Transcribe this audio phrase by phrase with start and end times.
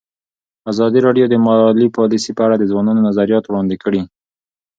[0.71, 4.01] ازادي راډیو د مالي پالیسي په اړه د ځوانانو نظریات وړاندې کړي.